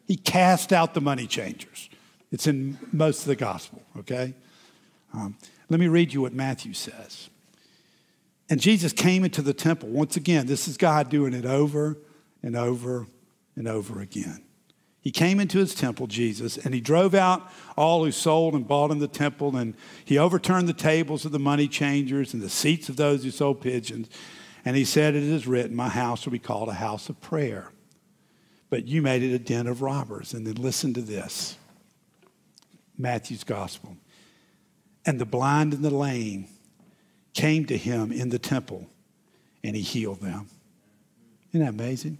He 0.07 0.15
cast 0.15 0.71
out 0.71 0.93
the 0.93 1.01
money 1.01 1.27
changers. 1.27 1.89
It's 2.31 2.45
in 2.45 2.77
most 2.91 3.21
of 3.21 3.27
the 3.27 3.35
gospel, 3.35 3.81
okay? 3.97 4.35
Um, 5.13 5.35
let 5.69 5.79
me 5.79 5.87
read 5.87 6.13
you 6.13 6.21
what 6.21 6.33
Matthew 6.33 6.73
says. 6.73 7.29
And 8.49 8.59
Jesus 8.59 8.91
came 8.91 9.23
into 9.23 9.41
the 9.41 9.53
temple. 9.53 9.89
Once 9.89 10.17
again, 10.17 10.47
this 10.47 10.67
is 10.67 10.77
God 10.77 11.09
doing 11.09 11.33
it 11.33 11.45
over 11.45 11.97
and 12.41 12.55
over 12.55 13.07
and 13.55 13.67
over 13.67 14.01
again. 14.01 14.43
He 15.01 15.11
came 15.11 15.39
into 15.39 15.59
his 15.59 15.73
temple, 15.73 16.07
Jesus, 16.07 16.57
and 16.57 16.73
he 16.73 16.81
drove 16.81 17.15
out 17.15 17.49
all 17.77 18.03
who 18.03 18.11
sold 18.11 18.53
and 18.53 18.67
bought 18.67 18.91
in 18.91 18.99
the 18.99 19.07
temple, 19.07 19.55
and 19.55 19.75
he 20.03 20.17
overturned 20.17 20.67
the 20.67 20.73
tables 20.73 21.23
of 21.23 21.31
the 21.31 21.39
money 21.39 21.67
changers 21.67 22.33
and 22.33 22.43
the 22.43 22.49
seats 22.49 22.89
of 22.89 22.97
those 22.97 23.23
who 23.23 23.31
sold 23.31 23.61
pigeons. 23.61 24.09
And 24.65 24.75
he 24.75 24.83
said, 24.83 25.15
It 25.15 25.23
is 25.23 25.47
written, 25.47 25.75
My 25.75 25.87
house 25.87 26.25
will 26.25 26.33
be 26.33 26.39
called 26.39 26.67
a 26.67 26.73
house 26.73 27.07
of 27.07 27.21
prayer. 27.21 27.71
But 28.69 28.87
you 28.87 29.01
made 29.01 29.23
it 29.23 29.33
a 29.33 29.39
den 29.39 29.67
of 29.67 29.81
robbers. 29.81 30.33
And 30.33 30.45
then 30.45 30.55
listen 30.55 30.93
to 30.95 31.01
this. 31.01 31.57
Matthew's 32.97 33.45
gospel. 33.45 33.95
And 35.05 35.19
the 35.19 35.25
blind 35.25 35.73
and 35.73 35.83
the 35.83 35.89
lame 35.89 36.47
came 37.33 37.65
to 37.65 37.77
him 37.77 38.11
in 38.11 38.29
the 38.29 38.39
temple, 38.39 38.87
and 39.63 39.75
he 39.75 39.81
healed 39.81 40.21
them. 40.21 40.47
Isn't 41.51 41.65
that 41.65 41.69
amazing? 41.69 42.17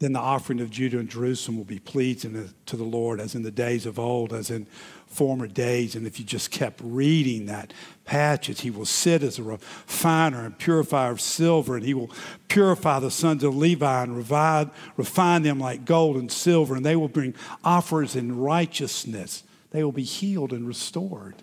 Then 0.00 0.14
the 0.14 0.20
offering 0.20 0.60
of 0.60 0.70
Judah 0.70 0.98
and 0.98 1.10
Jerusalem 1.10 1.58
will 1.58 1.64
be 1.64 1.78
pleasing 1.78 2.52
to 2.66 2.76
the 2.76 2.84
Lord 2.84 3.20
as 3.20 3.34
in 3.34 3.42
the 3.42 3.50
days 3.50 3.84
of 3.84 3.98
old, 3.98 4.32
as 4.32 4.50
in 4.50 4.66
former 5.10 5.46
days. 5.46 5.94
And 5.94 6.06
if 6.06 6.18
you 6.18 6.24
just 6.24 6.50
kept 6.50 6.80
reading 6.82 7.46
that 7.46 7.74
passage, 8.04 8.60
he 8.62 8.70
will 8.70 8.86
sit 8.86 9.22
as 9.22 9.38
a 9.38 9.42
refiner 9.42 10.46
and 10.46 10.56
purifier 10.56 11.10
of 11.10 11.20
silver, 11.20 11.76
and 11.76 11.84
he 11.84 11.92
will 11.92 12.10
purify 12.48 13.00
the 13.00 13.10
sons 13.10 13.44
of 13.44 13.56
Levi 13.56 14.02
and 14.02 14.16
revive, 14.16 14.70
refine 14.96 15.42
them 15.42 15.60
like 15.60 15.84
gold 15.84 16.16
and 16.16 16.30
silver, 16.30 16.74
and 16.74 16.86
they 16.86 16.96
will 16.96 17.08
bring 17.08 17.34
offers 17.62 18.16
in 18.16 18.38
righteousness. 18.38 19.42
They 19.72 19.84
will 19.84 19.92
be 19.92 20.04
healed 20.04 20.52
and 20.52 20.66
restored 20.66 21.34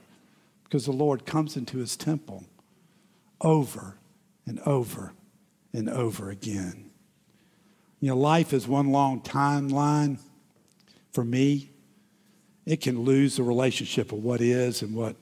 because 0.64 0.86
the 0.86 0.92
Lord 0.92 1.26
comes 1.26 1.56
into 1.56 1.78
his 1.78 1.96
temple 1.96 2.46
over 3.42 3.98
and 4.46 4.60
over 4.62 5.14
and 5.74 5.90
over 5.90 6.30
again. 6.30 6.90
You 8.00 8.10
know, 8.10 8.18
life 8.18 8.54
is 8.54 8.68
one 8.68 8.92
long 8.92 9.22
timeline 9.22 10.20
for 11.12 11.24
me. 11.24 11.72
It 12.68 12.82
can 12.82 13.00
lose 13.04 13.38
the 13.38 13.44
relationship 13.44 14.12
of 14.12 14.22
what 14.22 14.42
is 14.42 14.82
and 14.82 14.94
what 14.94 15.16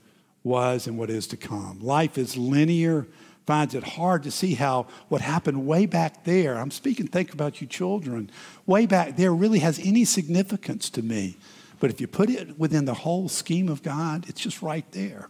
was 0.44 0.88
and 0.88 0.98
what 0.98 1.12
is 1.12 1.28
to 1.28 1.38
come. 1.38 1.80
Life 1.80 2.18
is 2.18 2.36
linear, 2.36 3.06
finds 3.46 3.76
it 3.76 3.84
hard 3.84 4.24
to 4.24 4.32
see 4.32 4.56
how 4.56 4.88
what 5.10 5.22
happened 5.22 5.68
way 5.68 5.86
back 5.86 6.24
there, 6.24 6.58
I'm 6.58 6.72
speaking, 6.72 7.06
think 7.06 7.34
about 7.34 7.62
you 7.62 7.68
children, 7.68 8.32
way 8.66 8.88
back 8.88 9.16
there 9.16 9.32
really 9.32 9.60
has 9.60 9.78
any 9.78 10.06
significance 10.06 10.90
to 10.90 11.04
me. 11.04 11.38
But 11.80 11.92
if 11.92 12.02
you 12.02 12.08
put 12.08 12.32
it 12.32 12.58
within 12.58 12.86
the 12.86 12.96
whole 12.96 13.30
scheme 13.30 13.70
of 13.70 13.84
God, 13.84 14.26
it's 14.28 14.42
just 14.42 14.64
right 14.64 14.92
there. 14.92 15.30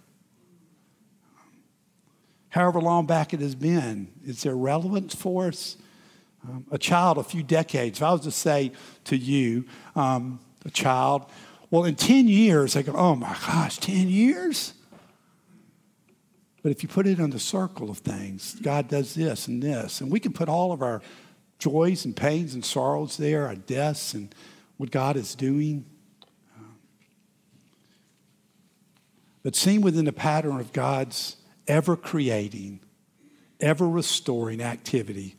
However 2.47 2.79
long 2.79 3.05
back 3.05 3.33
it 3.33 3.41
has 3.41 3.55
been, 3.55 4.07
is 4.25 4.43
there 4.43 4.55
relevance 4.55 5.13
for 5.13 5.47
us? 5.47 5.75
Um, 6.47 6.65
a 6.71 6.77
child 6.77 7.17
a 7.17 7.23
few 7.23 7.43
decades, 7.43 7.99
if 7.99 8.03
I 8.03 8.13
was 8.13 8.21
to 8.21 8.31
say 8.31 8.71
to 9.05 9.17
you, 9.17 9.65
um, 9.97 10.39
a 10.63 10.69
child, 10.69 11.25
well, 11.75 11.83
in 11.83 11.95
10 11.95 12.29
years, 12.29 12.71
they 12.71 12.83
go, 12.83 12.93
oh 12.93 13.17
my 13.17 13.35
gosh, 13.45 13.79
10 13.79 14.07
years? 14.07 14.73
But 16.63 16.71
if 16.71 16.81
you 16.83 16.87
put 16.87 17.05
it 17.05 17.19
in 17.19 17.31
the 17.31 17.39
circle 17.39 17.89
of 17.89 17.97
things, 17.97 18.55
God 18.61 18.87
does 18.87 19.13
this 19.13 19.49
and 19.49 19.61
this, 19.61 19.99
and 19.99 20.09
we 20.09 20.21
can 20.21 20.31
put 20.31 20.47
all 20.47 20.71
of 20.71 20.81
our 20.81 21.01
joys 21.59 22.05
and 22.05 22.15
pains 22.15 22.53
and 22.53 22.63
sorrows 22.63 23.17
there, 23.17 23.45
our 23.47 23.55
deaths 23.55 24.13
and 24.13 24.33
what 24.77 24.89
God 24.89 25.17
is 25.17 25.35
doing. 25.35 25.83
But 29.43 29.57
seen 29.57 29.81
within 29.81 30.05
the 30.05 30.13
pattern 30.13 30.61
of 30.61 30.71
God's 30.71 31.35
ever 31.67 31.97
creating, 31.97 32.79
ever 33.59 33.85
restoring 33.85 34.61
activity, 34.61 35.35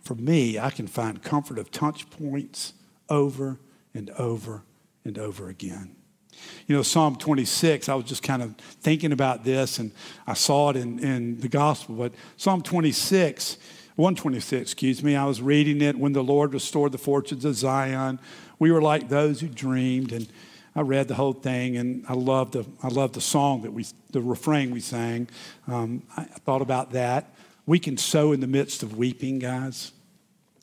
for 0.00 0.14
me, 0.14 0.58
I 0.58 0.70
can 0.70 0.86
find 0.86 1.22
comfort 1.22 1.58
of 1.58 1.70
touch 1.70 2.08
points 2.08 2.72
over 3.10 3.58
and 3.92 4.08
over 4.12 4.62
and 5.08 5.18
over 5.18 5.48
again. 5.48 5.96
You 6.66 6.76
know, 6.76 6.82
Psalm 6.82 7.16
26, 7.16 7.88
I 7.88 7.94
was 7.94 8.04
just 8.04 8.22
kind 8.22 8.42
of 8.42 8.54
thinking 8.56 9.10
about 9.12 9.44
this 9.44 9.78
and 9.78 9.90
I 10.26 10.34
saw 10.34 10.70
it 10.70 10.76
in, 10.76 11.00
in 11.00 11.40
the 11.40 11.48
gospel, 11.48 11.96
but 11.96 12.12
Psalm 12.36 12.62
26, 12.62 13.56
126, 13.96 14.62
excuse 14.62 15.02
me, 15.02 15.16
I 15.16 15.24
was 15.24 15.42
reading 15.42 15.80
it 15.82 15.98
when 15.98 16.12
the 16.12 16.22
Lord 16.22 16.54
restored 16.54 16.92
the 16.92 16.98
fortunes 16.98 17.44
of 17.44 17.56
Zion. 17.56 18.20
We 18.60 18.70
were 18.70 18.82
like 18.82 19.08
those 19.08 19.40
who 19.40 19.48
dreamed, 19.48 20.12
and 20.12 20.28
I 20.76 20.82
read 20.82 21.08
the 21.08 21.14
whole 21.14 21.32
thing, 21.32 21.76
and 21.76 22.04
I 22.08 22.12
loved 22.12 22.52
the, 22.52 22.64
I 22.82 22.88
loved 22.88 23.14
the 23.14 23.20
song 23.20 23.62
that 23.62 23.72
we, 23.72 23.86
the 24.12 24.20
refrain 24.20 24.70
we 24.70 24.80
sang. 24.80 25.28
Um, 25.66 26.04
I 26.16 26.24
thought 26.24 26.62
about 26.62 26.92
that. 26.92 27.34
We 27.66 27.80
can 27.80 27.96
sow 27.96 28.30
in 28.32 28.38
the 28.38 28.46
midst 28.46 28.84
of 28.84 28.96
weeping, 28.96 29.40
guys 29.40 29.92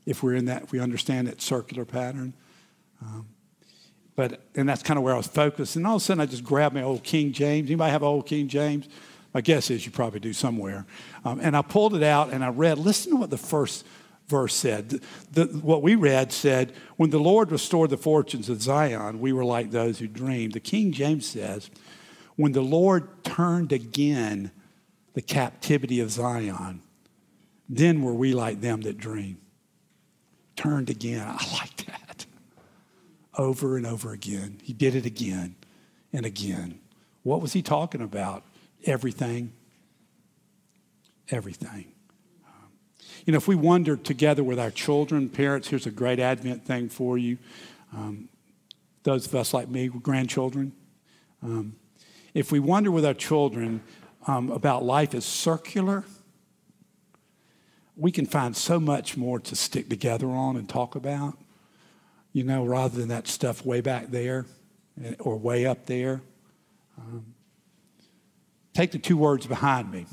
if 0.05 0.21
we're 0.21 0.35
in 0.35 0.45
that, 0.45 0.63
if 0.63 0.71
we 0.71 0.79
understand 0.79 1.27
that 1.27 1.41
circular 1.41 1.85
pattern. 1.85 2.33
Um, 3.01 3.27
but, 4.15 4.41
and 4.55 4.67
that's 4.67 4.83
kind 4.83 4.97
of 4.97 5.03
where 5.03 5.13
I 5.13 5.17
was 5.17 5.27
focused. 5.27 5.75
And 5.75 5.85
all 5.85 5.97
of 5.97 6.01
a 6.01 6.05
sudden, 6.05 6.21
I 6.21 6.25
just 6.25 6.43
grabbed 6.43 6.73
my 6.73 6.83
old 6.83 7.03
King 7.03 7.33
James. 7.33 7.67
Anybody 7.67 7.91
have 7.91 8.03
old 8.03 8.25
King 8.25 8.47
James? 8.47 8.87
My 9.33 9.41
guess 9.41 9.69
is 9.69 9.85
you 9.85 9.91
probably 9.91 10.21
do 10.21 10.31
somewhere. 10.31 10.85
Um, 11.25 11.39
and 11.41 11.57
I 11.57 11.61
pulled 11.61 11.95
it 11.95 12.03
out 12.03 12.31
and 12.31 12.43
I 12.43 12.49
read, 12.49 12.77
listen 12.77 13.11
to 13.11 13.17
what 13.17 13.29
the 13.29 13.37
first 13.37 13.85
verse 14.27 14.55
said. 14.55 15.01
The, 15.33 15.45
what 15.45 15.81
we 15.81 15.95
read 15.95 16.31
said, 16.31 16.71
When 16.95 17.09
the 17.09 17.19
Lord 17.19 17.51
restored 17.51 17.89
the 17.89 17.97
fortunes 17.97 18.47
of 18.47 18.61
Zion, 18.61 19.19
we 19.19 19.33
were 19.33 19.43
like 19.43 19.71
those 19.71 19.99
who 19.99 20.07
dreamed. 20.07 20.53
The 20.53 20.61
King 20.61 20.93
James 20.93 21.25
says, 21.27 21.69
When 22.37 22.53
the 22.53 22.61
Lord 22.61 23.25
turned 23.25 23.73
again 23.73 24.51
the 25.13 25.21
captivity 25.21 25.99
of 25.99 26.11
Zion, 26.11 26.81
then 27.67 28.01
were 28.01 28.13
we 28.13 28.33
like 28.33 28.61
them 28.61 28.81
that 28.81 28.97
dream 28.97 29.39
turned 30.55 30.89
again. 30.89 31.25
I 31.27 31.57
like 31.57 31.85
that. 31.87 32.04
Over 33.37 33.77
and 33.77 33.85
over 33.85 34.11
again. 34.11 34.59
He 34.63 34.73
did 34.73 34.95
it 34.95 35.05
again 35.05 35.55
and 36.13 36.25
again. 36.25 36.79
What 37.23 37.41
was 37.41 37.53
he 37.53 37.61
talking 37.61 38.01
about? 38.01 38.43
Everything. 38.85 39.51
Everything. 41.29 41.91
You 43.25 43.31
know, 43.31 43.37
if 43.37 43.47
we 43.47 43.55
wonder 43.55 43.97
together 43.97 44.43
with 44.43 44.59
our 44.59 44.69
children, 44.69 45.29
parents, 45.29 45.69
here's 45.69 45.87
a 45.87 45.91
great 45.91 46.19
Advent 46.19 46.63
thing 46.63 46.89
for 46.89 47.17
you. 47.17 47.39
Um, 47.91 48.29
those 49.01 49.25
of 49.25 49.33
us 49.33 49.51
like 49.51 49.67
me 49.67 49.87
grandchildren. 49.87 50.73
Um, 51.41 51.75
if 52.35 52.51
we 52.51 52.59
wonder 52.59 52.91
with 52.91 53.05
our 53.05 53.15
children 53.15 53.81
um, 54.27 54.51
about 54.51 54.83
life 54.83 55.15
as 55.15 55.25
circular, 55.25 56.03
we 57.95 58.11
can 58.11 58.27
find 58.27 58.55
so 58.55 58.79
much 58.79 59.17
more 59.17 59.39
to 59.39 59.55
stick 59.55 59.89
together 59.89 60.27
on 60.27 60.55
and 60.55 60.69
talk 60.69 60.95
about, 60.95 61.37
you 62.35 62.43
know, 62.43 62.65
rather 62.65 62.99
than 62.99 63.07
that 63.07 63.29
stuff 63.29 63.65
way 63.65 63.79
back 63.79 64.07
there 64.07 64.45
eh, 65.01 65.13
or 65.19 65.37
way 65.37 65.65
up 65.65 65.85
there. 65.85 66.21
Um, 66.97 67.33
take 68.73 68.91
the 68.91 68.99
two 68.99 69.15
words 69.15 69.47
behind 69.47 69.89
me 69.89 70.05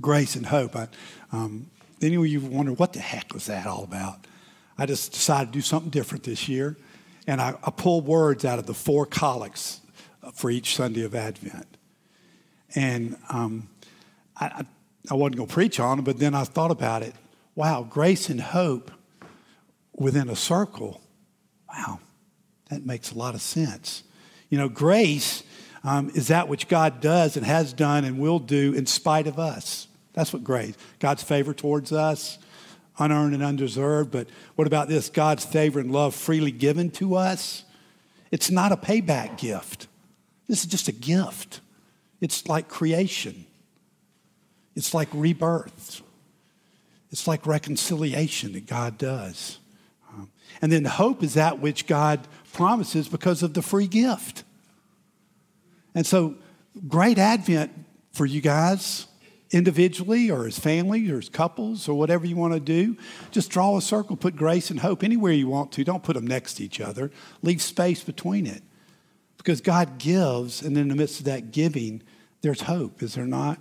grace 0.00 0.36
and 0.36 0.46
hope. 0.46 0.76
I, 0.76 0.86
um, 1.32 1.68
any 2.00 2.14
of 2.14 2.26
you 2.28 2.40
wonder 2.40 2.74
what 2.74 2.92
the 2.92 3.00
heck 3.00 3.34
was 3.34 3.46
that 3.46 3.66
all 3.66 3.82
about? 3.82 4.24
I 4.78 4.86
just 4.86 5.10
decided 5.14 5.46
to 5.46 5.52
do 5.52 5.62
something 5.62 5.90
different 5.90 6.22
this 6.22 6.48
year, 6.48 6.76
and 7.26 7.40
I, 7.40 7.56
I 7.64 7.72
pulled 7.72 8.06
words 8.06 8.44
out 8.44 8.60
of 8.60 8.66
the 8.66 8.74
four 8.74 9.04
collects 9.04 9.80
for 10.32 10.48
each 10.48 10.76
Sunday 10.76 11.02
of 11.02 11.16
Advent. 11.16 11.66
And 12.76 13.16
um, 13.30 13.68
I, 14.36 14.64
I 15.10 15.14
wasn't 15.14 15.38
going 15.38 15.48
to 15.48 15.54
preach 15.54 15.80
on 15.80 15.98
it, 15.98 16.02
but 16.02 16.20
then 16.20 16.36
I 16.36 16.44
thought 16.44 16.70
about 16.70 17.02
it. 17.02 17.14
Wow, 17.56 17.82
grace 17.82 18.28
and 18.28 18.40
hope 18.40 18.92
within 19.92 20.28
a 20.28 20.36
circle. 20.36 21.00
Wow, 21.68 22.00
that 22.70 22.84
makes 22.84 23.12
a 23.12 23.18
lot 23.18 23.34
of 23.34 23.42
sense. 23.42 24.02
You 24.48 24.58
know, 24.58 24.68
grace 24.68 25.42
um, 25.84 26.10
is 26.14 26.28
that 26.28 26.48
which 26.48 26.68
God 26.68 27.00
does 27.00 27.36
and 27.36 27.46
has 27.46 27.72
done 27.72 28.04
and 28.04 28.18
will 28.18 28.38
do 28.38 28.72
in 28.72 28.86
spite 28.86 29.26
of 29.26 29.38
us. 29.38 29.86
That's 30.14 30.32
what 30.32 30.44
grace, 30.44 30.74
God's 30.98 31.22
favor 31.22 31.52
towards 31.52 31.92
us, 31.92 32.38
unearned 32.98 33.34
and 33.34 33.42
undeserved. 33.42 34.10
But 34.10 34.28
what 34.54 34.66
about 34.66 34.88
this? 34.88 35.08
God's 35.10 35.44
favor 35.44 35.78
and 35.78 35.92
love 35.92 36.14
freely 36.14 36.50
given 36.50 36.90
to 36.92 37.16
us. 37.16 37.64
It's 38.30 38.50
not 38.50 38.72
a 38.72 38.76
payback 38.76 39.38
gift. 39.38 39.86
This 40.48 40.60
is 40.60 40.66
just 40.66 40.88
a 40.88 40.92
gift. 40.92 41.60
It's 42.20 42.48
like 42.48 42.68
creation. 42.68 43.46
It's 44.74 44.94
like 44.94 45.08
rebirth. 45.12 46.02
It's 47.10 47.26
like 47.26 47.46
reconciliation 47.46 48.52
that 48.52 48.66
God 48.66 48.98
does. 48.98 49.58
And 50.62 50.72
then 50.72 50.84
hope 50.84 51.22
is 51.22 51.34
that 51.34 51.60
which 51.60 51.86
God 51.86 52.26
promises 52.52 53.08
because 53.08 53.42
of 53.42 53.54
the 53.54 53.62
free 53.62 53.86
gift. 53.86 54.44
And 55.94 56.06
so, 56.06 56.36
great 56.88 57.18
Advent 57.18 57.72
for 58.12 58.26
you 58.26 58.40
guys, 58.40 59.06
individually 59.50 60.30
or 60.30 60.46
as 60.46 60.58
family 60.58 61.10
or 61.10 61.18
as 61.18 61.28
couples 61.28 61.88
or 61.88 61.94
whatever 61.94 62.26
you 62.26 62.36
want 62.36 62.54
to 62.54 62.60
do. 62.60 62.96
Just 63.30 63.50
draw 63.50 63.76
a 63.76 63.82
circle, 63.82 64.16
put 64.16 64.36
grace 64.36 64.70
and 64.70 64.80
hope 64.80 65.04
anywhere 65.04 65.32
you 65.32 65.48
want 65.48 65.72
to. 65.72 65.84
Don't 65.84 66.02
put 66.02 66.14
them 66.14 66.26
next 66.26 66.54
to 66.54 66.64
each 66.64 66.80
other, 66.80 67.10
leave 67.42 67.62
space 67.62 68.02
between 68.02 68.46
it. 68.46 68.62
Because 69.36 69.60
God 69.60 69.98
gives, 69.98 70.62
and 70.62 70.76
in 70.76 70.88
the 70.88 70.96
midst 70.96 71.20
of 71.20 71.26
that 71.26 71.52
giving, 71.52 72.02
there's 72.40 72.62
hope, 72.62 73.02
is 73.02 73.14
there 73.14 73.26
not? 73.26 73.58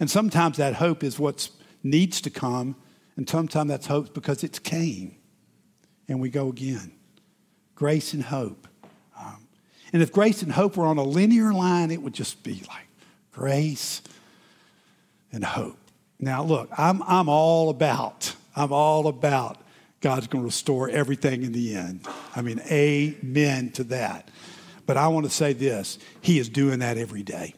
And 0.00 0.10
sometimes 0.10 0.56
that 0.56 0.74
hope 0.74 1.04
is 1.04 1.18
what 1.18 1.48
needs 1.82 2.20
to 2.22 2.30
come, 2.30 2.76
and 3.16 3.28
sometimes 3.28 3.68
that's 3.68 3.86
hope 3.86 4.14
because 4.14 4.42
it's 4.42 4.58
came. 4.58 5.17
And 6.08 6.20
we 6.20 6.30
go 6.30 6.48
again. 6.48 6.92
Grace 7.74 8.14
and 8.14 8.22
hope. 8.22 8.66
Um, 9.18 9.46
and 9.92 10.02
if 10.02 10.12
grace 10.12 10.42
and 10.42 10.50
hope 10.50 10.76
were 10.76 10.86
on 10.86 10.98
a 10.98 11.02
linear 11.02 11.52
line, 11.52 11.90
it 11.90 12.02
would 12.02 12.14
just 12.14 12.42
be 12.42 12.62
like 12.68 12.88
grace 13.32 14.02
and 15.32 15.44
hope. 15.44 15.78
Now, 16.18 16.42
look, 16.42 16.68
I'm, 16.76 17.02
I'm 17.02 17.28
all 17.28 17.70
about, 17.70 18.34
I'm 18.56 18.72
all 18.72 19.06
about 19.06 19.58
God's 20.00 20.26
going 20.26 20.42
to 20.42 20.46
restore 20.46 20.88
everything 20.88 21.42
in 21.42 21.52
the 21.52 21.76
end. 21.76 22.06
I 22.34 22.42
mean, 22.42 22.60
amen 22.70 23.70
to 23.72 23.84
that. 23.84 24.28
But 24.86 24.96
I 24.96 25.08
want 25.08 25.26
to 25.26 25.30
say 25.30 25.52
this 25.52 25.98
He 26.20 26.38
is 26.38 26.48
doing 26.48 26.80
that 26.80 26.96
every 26.96 27.22
day. 27.22 27.54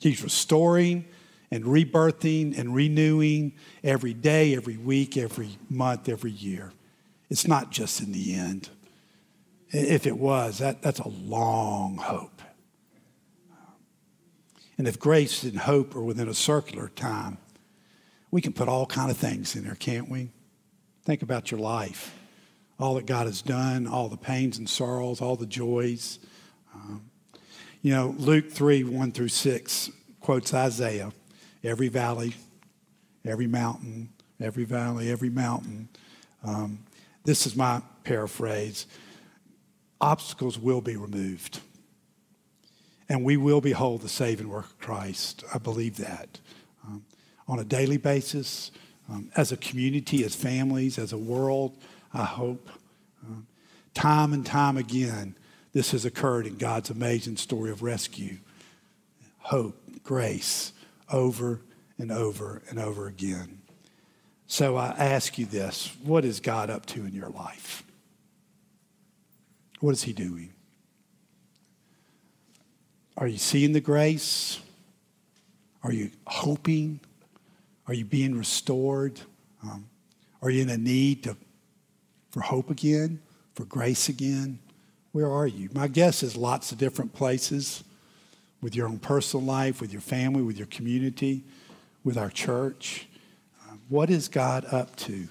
He's 0.00 0.22
restoring 0.22 1.04
and 1.50 1.64
rebirthing 1.64 2.58
and 2.58 2.74
renewing 2.74 3.54
every 3.84 4.14
day, 4.14 4.54
every 4.56 4.76
week, 4.76 5.16
every 5.16 5.58
month, 5.68 6.08
every 6.08 6.30
year. 6.30 6.72
It's 7.32 7.48
not 7.48 7.70
just 7.70 8.02
in 8.02 8.12
the 8.12 8.34
end. 8.34 8.68
If 9.70 10.06
it 10.06 10.18
was, 10.18 10.58
that, 10.58 10.82
that's 10.82 10.98
a 10.98 11.08
long 11.08 11.96
hope. 11.96 12.42
And 14.76 14.86
if 14.86 14.98
grace 14.98 15.42
and 15.42 15.56
hope 15.56 15.96
are 15.96 16.02
within 16.02 16.28
a 16.28 16.34
circular 16.34 16.90
time, 16.90 17.38
we 18.30 18.42
can 18.42 18.52
put 18.52 18.68
all 18.68 18.84
kind 18.84 19.10
of 19.10 19.16
things 19.16 19.56
in 19.56 19.64
there, 19.64 19.76
can't 19.76 20.10
we? 20.10 20.28
Think 21.04 21.22
about 21.22 21.50
your 21.50 21.58
life, 21.58 22.14
all 22.78 22.96
that 22.96 23.06
God 23.06 23.24
has 23.24 23.40
done, 23.40 23.86
all 23.86 24.10
the 24.10 24.18
pains 24.18 24.58
and 24.58 24.68
sorrows, 24.68 25.22
all 25.22 25.36
the 25.36 25.46
joys. 25.46 26.18
Um, 26.74 27.04
you 27.80 27.94
know, 27.94 28.14
Luke 28.18 28.50
3 28.52 28.84
1 28.84 29.12
through 29.12 29.28
6 29.28 29.90
quotes 30.20 30.52
Isaiah 30.52 31.12
every 31.64 31.88
valley, 31.88 32.34
every 33.24 33.46
mountain, 33.46 34.10
every 34.38 34.64
valley, 34.64 35.10
every 35.10 35.30
mountain. 35.30 35.88
Um, 36.44 36.80
this 37.24 37.46
is 37.46 37.56
my 37.56 37.82
paraphrase 38.04 38.86
obstacles 40.02 40.58
will 40.58 40.80
be 40.80 40.96
removed. 40.96 41.60
And 43.08 43.24
we 43.24 43.36
will 43.36 43.60
behold 43.60 44.02
the 44.02 44.08
saving 44.08 44.48
work 44.48 44.66
of 44.66 44.78
Christ. 44.78 45.44
I 45.54 45.58
believe 45.58 45.96
that. 45.98 46.40
Um, 46.84 47.04
on 47.46 47.60
a 47.60 47.64
daily 47.64 47.98
basis, 47.98 48.72
um, 49.08 49.30
as 49.36 49.52
a 49.52 49.56
community, 49.56 50.24
as 50.24 50.34
families, 50.34 50.98
as 50.98 51.12
a 51.12 51.18
world, 51.18 51.78
I 52.12 52.24
hope. 52.24 52.68
Um, 53.24 53.46
time 53.94 54.32
and 54.32 54.44
time 54.44 54.76
again, 54.76 55.36
this 55.72 55.92
has 55.92 56.04
occurred 56.04 56.46
in 56.46 56.56
God's 56.56 56.90
amazing 56.90 57.36
story 57.36 57.70
of 57.70 57.82
rescue. 57.82 58.38
Hope, 59.38 59.76
grace, 60.02 60.72
over 61.10 61.60
and 61.98 62.10
over 62.10 62.62
and 62.68 62.78
over 62.78 63.06
again. 63.06 63.61
So 64.52 64.76
I 64.76 64.90
ask 64.98 65.38
you 65.38 65.46
this 65.46 65.96
what 66.02 66.26
is 66.26 66.38
God 66.38 66.68
up 66.68 66.84
to 66.88 67.06
in 67.06 67.14
your 67.14 67.30
life? 67.30 67.82
What 69.80 69.92
is 69.92 70.02
He 70.02 70.12
doing? 70.12 70.52
Are 73.16 73.26
you 73.26 73.38
seeing 73.38 73.72
the 73.72 73.80
grace? 73.80 74.60
Are 75.82 75.90
you 75.90 76.10
hoping? 76.26 77.00
Are 77.88 77.94
you 77.94 78.04
being 78.04 78.36
restored? 78.36 79.18
Um, 79.62 79.88
are 80.42 80.50
you 80.50 80.60
in 80.60 80.68
a 80.68 80.76
need 80.76 81.24
to, 81.24 81.34
for 82.30 82.42
hope 82.42 82.68
again, 82.68 83.22
for 83.54 83.64
grace 83.64 84.10
again? 84.10 84.58
Where 85.12 85.30
are 85.30 85.46
you? 85.46 85.70
My 85.72 85.88
guess 85.88 86.22
is 86.22 86.36
lots 86.36 86.72
of 86.72 86.76
different 86.76 87.14
places 87.14 87.84
with 88.60 88.76
your 88.76 88.86
own 88.86 88.98
personal 88.98 89.46
life, 89.46 89.80
with 89.80 89.92
your 89.92 90.02
family, 90.02 90.42
with 90.42 90.58
your 90.58 90.66
community, 90.66 91.42
with 92.04 92.18
our 92.18 92.28
church. 92.28 93.06
What 93.92 94.08
is 94.08 94.28
God 94.28 94.64
up 94.72 94.96
to? 94.96 95.28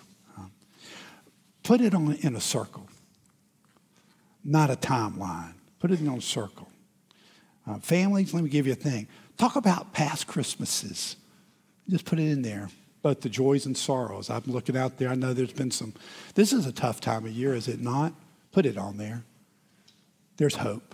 Put 1.64 1.82
it 1.82 1.96
on 1.96 2.14
in 2.22 2.36
a 2.36 2.40
circle, 2.40 2.88
not 4.44 4.70
a 4.70 4.76
timeline. 4.76 5.54
Put 5.80 5.90
it 5.90 6.00
in 6.00 6.08
a 6.08 6.22
circle. 6.22 6.70
Uh, 7.66 7.80
families, 7.80 8.36
let 8.36 8.44
me 8.44 8.52
give 8.52 8.68
you 8.68 8.74
a 8.74 8.76
thing. 8.76 9.08
Talk 9.40 9.56
about 9.56 9.94
past 9.94 10.28
Christmases. 10.28 11.16
Just 11.90 12.06
put 12.06 12.20
it 12.20 12.28
in 12.28 12.44
there, 12.44 12.70
both 13.02 13.22
the 13.22 13.30
joys 13.30 13.66
and 13.66 13.76
sorrows. 13.76 14.30
I'm 14.30 14.44
looking 14.46 14.78
out 14.78 15.00
there. 15.00 15.10
I 15.10 15.16
know 15.16 15.34
there's 15.34 15.54
been 15.54 15.72
some. 15.72 15.96
This 16.36 16.54
is 16.54 16.68
a 16.68 16.72
tough 16.72 17.02
time 17.02 17.26
of 17.26 17.32
year, 17.32 17.56
is 17.56 17.68
it 17.68 17.82
not? 17.82 18.14
Put 18.52 18.68
it 18.68 18.78
on 18.78 18.98
there. 18.98 19.24
There's 20.38 20.58
hope. 20.58 20.94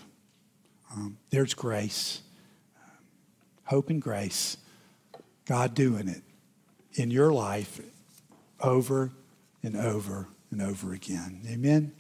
Um, 0.94 1.18
there's 1.32 1.54
grace 1.54 2.22
hope 3.66 3.90
and 3.90 4.02
grace, 4.02 4.56
God 5.46 5.76
doing 5.76 6.08
it 6.08 6.22
in 6.98 7.12
your 7.12 7.32
life 7.32 7.80
over 8.60 9.12
and 9.64 9.78
over 9.78 10.28
and 10.52 10.62
over 10.62 10.94
again. 10.94 11.42
Amen. 11.48 11.92